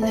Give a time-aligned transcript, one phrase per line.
[0.00, 0.08] 流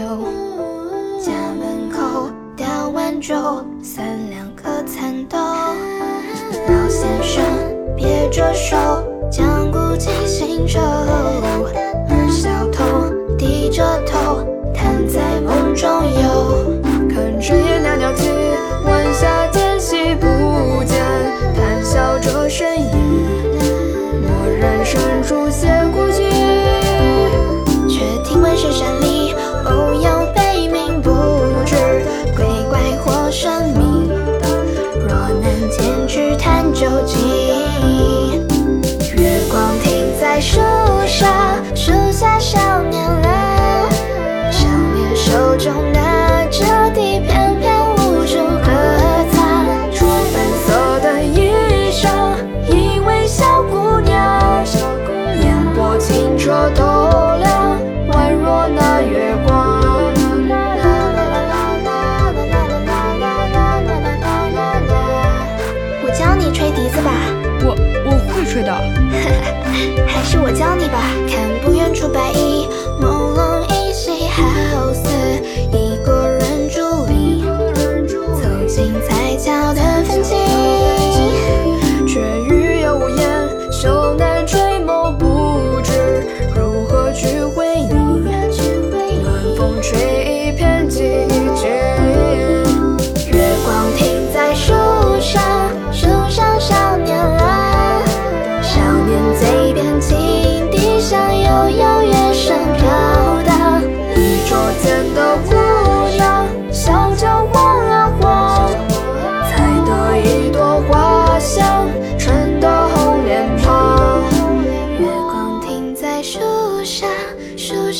[1.20, 5.36] 家门口大碗粥，三两个蚕豆。
[5.40, 7.44] 老先生
[7.96, 8.78] 别着手，
[9.32, 10.80] 讲古情新愁。
[12.08, 16.80] 而小童低着头，躺在梦中游。
[17.10, 18.30] 看炊烟袅袅起，
[18.86, 21.04] 晚霞渐西不见。
[21.56, 22.92] 谈笑着身影，
[24.22, 24.30] 蓦
[24.60, 26.30] 然深处写孤寂。
[27.90, 29.29] 却听闻深山里。
[29.70, 31.10] 偶有悲鸣，不
[31.66, 31.76] 知
[32.36, 34.10] 鬼怪或神明。
[35.08, 35.10] 若
[35.42, 37.20] 能前去探究竟，
[39.16, 40.60] 月光停在树
[41.06, 41.30] 上，
[41.76, 43.92] 树下少年郎，
[44.52, 48.72] 少年手中拿着笛，翩翩无处可
[49.32, 49.66] 藏。
[49.92, 51.52] 着粉色的衣
[51.92, 52.08] 裳，
[52.68, 54.64] 一位小姑娘，
[55.42, 56.84] 眼波清澈透
[57.40, 57.78] 亮，
[58.12, 59.36] 宛若那月
[72.00, 72.66] 出白衣，
[73.02, 75.04] 朦胧依稀，好似
[75.74, 77.44] 一个人伫立。
[78.08, 80.38] 走进彩桥的风景，
[82.08, 86.24] 却欲要无言，羞难追眸，不知
[86.56, 87.90] 如何去回应。
[88.24, 88.50] 暖
[89.58, 91.09] 风吹一片寂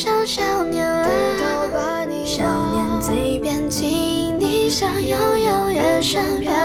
[0.02, 1.06] 树上少年郎，
[2.26, 6.56] 少年嘴边轻笛响，悠悠乐声飘荡。
[6.56, 6.59] 一桌间的姑